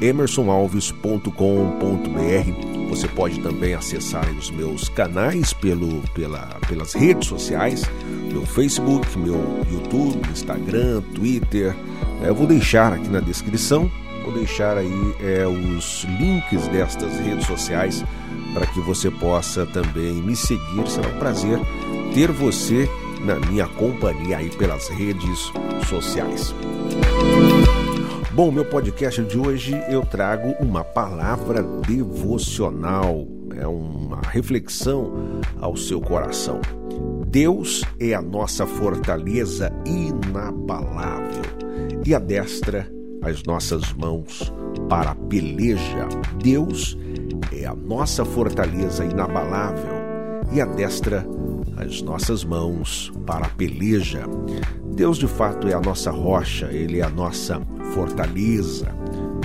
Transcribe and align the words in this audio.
www.emersonalves.com.br 0.00 2.78
você 2.88 3.06
pode 3.06 3.38
também 3.40 3.74
acessar 3.74 4.26
os 4.30 4.50
meus 4.50 4.88
canais 4.88 5.52
pelo, 5.52 6.00
pela, 6.14 6.56
pelas 6.66 6.94
redes 6.94 7.28
sociais, 7.28 7.82
meu 8.32 8.46
Facebook, 8.46 9.18
meu 9.18 9.62
YouTube, 9.70 10.18
Instagram, 10.30 11.02
Twitter. 11.14 11.76
É, 12.22 12.30
eu 12.30 12.34
vou 12.34 12.46
deixar 12.46 12.94
aqui 12.94 13.08
na 13.08 13.20
descrição, 13.20 13.90
vou 14.24 14.32
deixar 14.32 14.78
aí 14.78 15.14
é, 15.20 15.46
os 15.46 16.06
links 16.18 16.66
destas 16.68 17.20
redes 17.20 17.46
sociais 17.46 18.02
para 18.54 18.66
que 18.66 18.80
você 18.80 19.10
possa 19.10 19.66
também 19.66 20.14
me 20.14 20.34
seguir. 20.34 20.88
Será 20.88 21.08
um 21.08 21.18
prazer 21.18 21.58
ter 22.14 22.32
você 22.32 22.88
na 23.22 23.34
minha 23.50 23.66
companhia 23.66 24.38
aí 24.38 24.48
pelas 24.48 24.88
redes 24.88 25.52
sociais. 25.86 26.54
Bom, 28.38 28.52
meu 28.52 28.64
podcast 28.64 29.20
de 29.24 29.36
hoje 29.36 29.74
eu 29.88 30.06
trago 30.06 30.54
uma 30.60 30.84
palavra 30.84 31.60
devocional, 31.60 33.26
é 33.56 33.66
uma 33.66 34.20
reflexão 34.20 35.40
ao 35.60 35.76
seu 35.76 36.00
coração. 36.00 36.60
Deus 37.26 37.82
é 37.98 38.14
a 38.14 38.22
nossa 38.22 38.64
fortaleza 38.64 39.72
inabalável 39.84 41.42
e 42.06 42.14
adestra 42.14 42.88
as 43.22 43.42
nossas 43.42 43.92
mãos 43.92 44.52
para 44.88 45.10
a 45.10 45.14
peleja. 45.16 46.06
Deus 46.40 46.96
é 47.52 47.66
a 47.66 47.74
nossa 47.74 48.24
fortaleza 48.24 49.04
inabalável 49.04 49.96
e 50.52 50.60
adestra 50.60 51.26
as 51.76 52.00
nossas 52.02 52.44
mãos 52.44 53.12
para 53.26 53.46
a 53.46 53.50
peleja. 53.50 54.22
Deus 54.94 55.18
de 55.18 55.26
fato 55.26 55.66
é 55.66 55.74
a 55.74 55.80
nossa 55.80 56.12
rocha, 56.12 56.66
ele 56.66 57.00
é 57.00 57.04
a 57.04 57.10
nossa 57.10 57.60
fortaleza. 57.98 58.94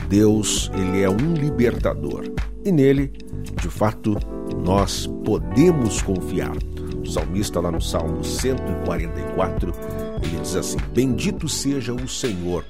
Deus, 0.07 0.69
ele 0.75 1.01
é 1.01 1.09
um 1.09 1.33
libertador. 1.33 2.31
E 2.63 2.71
nele, 2.71 3.11
de 3.59 3.67
fato, 3.67 4.15
nós 4.63 5.07
podemos 5.25 6.03
confiar. 6.03 6.55
O 7.01 7.05
salmista 7.07 7.59
lá 7.59 7.71
no 7.71 7.81
Salmo 7.81 8.23
144, 8.23 9.73
ele 10.21 10.39
diz 10.39 10.55
assim: 10.55 10.77
Bendito 10.93 11.49
seja 11.49 11.93
o 11.93 12.07
Senhor, 12.07 12.63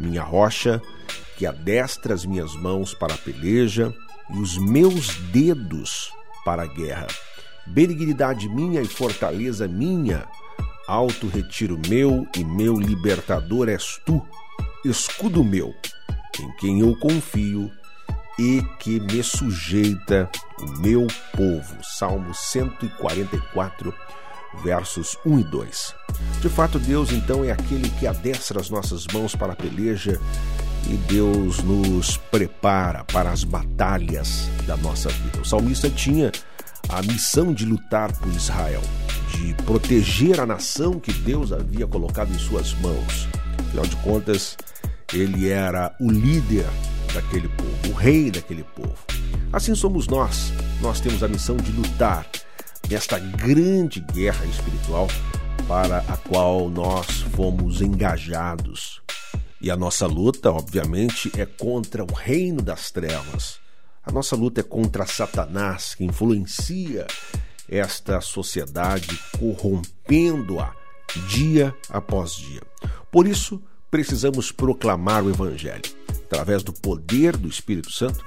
minha 0.00 0.24
rocha, 0.24 0.82
que 1.36 1.46
adestra 1.46 2.14
as 2.14 2.26
minhas 2.26 2.52
mãos 2.56 2.92
para 2.92 3.14
a 3.14 3.18
peleja 3.18 3.94
e 4.34 4.38
os 4.40 4.58
meus 4.58 5.18
dedos 5.30 6.12
para 6.44 6.64
a 6.64 6.66
guerra. 6.66 7.06
Benignidade 7.64 8.48
minha 8.48 8.82
e 8.82 8.86
fortaleza 8.86 9.68
minha, 9.68 10.26
alto 10.88 11.28
retiro 11.28 11.80
meu 11.88 12.26
e 12.36 12.44
meu 12.44 12.74
libertador 12.74 13.68
és 13.68 14.00
tu 14.04 14.20
escudo 14.84 15.42
meu, 15.42 15.74
em 16.40 16.50
quem 16.56 16.80
eu 16.80 16.96
confio 16.96 17.70
e 18.38 18.62
que 18.78 19.00
me 19.00 19.22
sujeita 19.22 20.30
o 20.60 20.80
meu 20.80 21.06
povo. 21.36 21.76
Salmo 21.82 22.32
144, 22.32 23.92
versos 24.62 25.16
1 25.26 25.40
e 25.40 25.44
2. 25.44 25.94
De 26.40 26.48
fato, 26.48 26.78
Deus 26.78 27.10
então 27.10 27.44
é 27.44 27.50
aquele 27.50 27.88
que 27.90 28.06
adestra 28.06 28.60
as 28.60 28.70
nossas 28.70 29.06
mãos 29.12 29.34
para 29.34 29.52
a 29.52 29.56
peleja 29.56 30.20
e 30.88 30.96
Deus 31.12 31.58
nos 31.58 32.16
prepara 32.16 33.04
para 33.04 33.30
as 33.30 33.42
batalhas 33.44 34.48
da 34.66 34.76
nossa 34.76 35.08
vida. 35.08 35.40
O 35.40 35.44
salmista 35.44 35.90
tinha 35.90 36.30
a 36.88 37.02
missão 37.02 37.52
de 37.52 37.66
lutar 37.66 38.12
por 38.16 38.28
Israel, 38.28 38.80
de 39.32 39.54
proteger 39.64 40.40
a 40.40 40.46
nação 40.46 40.98
que 40.98 41.12
Deus 41.12 41.52
havia 41.52 41.86
colocado 41.86 42.30
em 42.30 42.38
suas 42.38 42.72
mãos. 42.74 43.28
Afinal 43.68 43.86
de 43.86 43.96
contas, 43.96 44.56
ele 45.12 45.50
era 45.50 45.94
o 46.00 46.10
líder 46.10 46.66
daquele 47.12 47.48
povo, 47.48 47.90
o 47.90 47.92
rei 47.92 48.30
daquele 48.30 48.64
povo. 48.64 48.96
Assim 49.52 49.74
somos 49.74 50.06
nós. 50.06 50.50
Nós 50.80 51.00
temos 51.00 51.22
a 51.22 51.28
missão 51.28 51.56
de 51.56 51.70
lutar 51.72 52.26
nesta 52.88 53.18
grande 53.18 54.00
guerra 54.00 54.44
espiritual 54.46 55.06
para 55.66 55.98
a 56.08 56.16
qual 56.16 56.70
nós 56.70 57.06
fomos 57.36 57.82
engajados. 57.82 59.02
E 59.60 59.70
a 59.70 59.76
nossa 59.76 60.06
luta, 60.06 60.50
obviamente, 60.50 61.30
é 61.38 61.44
contra 61.44 62.02
o 62.02 62.14
reino 62.14 62.62
das 62.62 62.90
trevas. 62.90 63.58
A 64.02 64.10
nossa 64.10 64.34
luta 64.34 64.60
é 64.60 64.64
contra 64.64 65.04
Satanás, 65.04 65.94
que 65.94 66.04
influencia 66.04 67.06
esta 67.68 68.22
sociedade, 68.22 69.18
corrompendo-a 69.38 70.72
dia 71.28 71.74
após 71.90 72.32
dia. 72.32 72.62
Por 73.10 73.26
isso, 73.26 73.62
precisamos 73.90 74.52
proclamar 74.52 75.24
o 75.24 75.30
Evangelho 75.30 75.82
através 76.24 76.62
do 76.62 76.72
poder 76.72 77.36
do 77.36 77.48
Espírito 77.48 77.90
Santo 77.90 78.22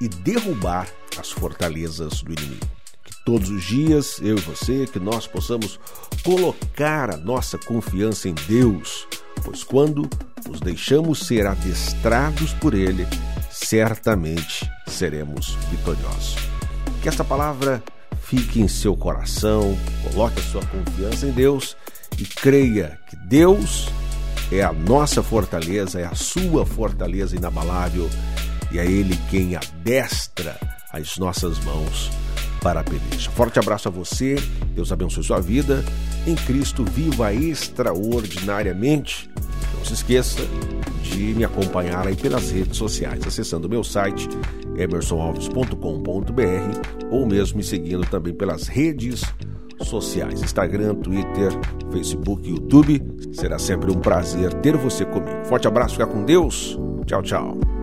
e 0.00 0.08
derrubar 0.08 0.88
as 1.18 1.30
fortalezas 1.32 2.22
do 2.22 2.32
inimigo. 2.32 2.66
Que 3.02 3.24
todos 3.24 3.48
os 3.48 3.64
dias, 3.64 4.18
eu 4.20 4.36
e 4.36 4.40
você, 4.40 4.86
que 4.86 5.00
nós 5.00 5.26
possamos 5.26 5.80
colocar 6.22 7.10
a 7.10 7.16
nossa 7.16 7.56
confiança 7.56 8.28
em 8.28 8.34
Deus, 8.46 9.08
pois 9.42 9.64
quando 9.64 10.08
nos 10.46 10.60
deixamos 10.60 11.20
ser 11.20 11.46
adestrados 11.46 12.52
por 12.54 12.74
Ele, 12.74 13.06
certamente 13.50 14.70
seremos 14.86 15.54
vitoriosos. 15.70 16.36
Que 17.00 17.08
esta 17.08 17.24
palavra 17.24 17.82
fique 18.20 18.60
em 18.60 18.68
seu 18.68 18.94
coração, 18.94 19.78
coloque 20.02 20.40
a 20.40 20.42
sua 20.42 20.66
confiança 20.66 21.26
em 21.26 21.30
Deus 21.30 21.76
e 22.18 22.24
creia 22.24 22.98
que 23.08 23.16
Deus 23.16 23.88
é 24.50 24.62
a 24.62 24.72
nossa 24.72 25.22
fortaleza, 25.22 26.00
é 26.00 26.04
a 26.04 26.14
sua 26.14 26.64
fortaleza 26.64 27.36
inabalável, 27.36 28.08
e 28.70 28.78
é 28.78 28.86
Ele 28.86 29.18
quem 29.30 29.56
adestra 29.56 30.58
as 30.92 31.18
nossas 31.18 31.62
mãos 31.64 32.10
para 32.62 32.80
a 32.80 32.84
peleja. 32.84 33.30
Forte 33.30 33.58
abraço 33.58 33.88
a 33.88 33.90
você, 33.90 34.36
Deus 34.74 34.92
abençoe 34.92 35.22
sua 35.22 35.40
vida. 35.40 35.84
Em 36.26 36.34
Cristo, 36.34 36.84
viva 36.84 37.32
extraordinariamente. 37.32 39.30
Não 39.76 39.84
se 39.84 39.94
esqueça 39.94 40.40
de 41.02 41.34
me 41.34 41.44
acompanhar 41.44 42.06
aí 42.06 42.16
pelas 42.16 42.50
redes 42.50 42.76
sociais, 42.76 43.26
acessando 43.26 43.68
o 43.68 43.70
meu 43.70 43.84
site 43.84 44.28
emersonalves.com.br 44.76 47.06
ou 47.10 47.26
mesmo 47.26 47.58
me 47.58 47.64
seguindo 47.64 48.04
também 48.06 48.34
pelas 48.34 48.66
redes 48.66 49.22
sociais, 49.82 50.42
Instagram, 50.42 50.94
Twitter, 50.96 51.52
Facebook, 51.90 52.48
YouTube. 52.48 53.02
Será 53.32 53.58
sempre 53.58 53.90
um 53.90 54.00
prazer 54.00 54.52
ter 54.54 54.76
você 54.76 55.04
comigo. 55.04 55.44
Forte 55.44 55.68
abraço, 55.68 55.94
fica 55.94 56.06
com 56.06 56.24
Deus. 56.24 56.78
Tchau, 57.06 57.22
tchau. 57.22 57.75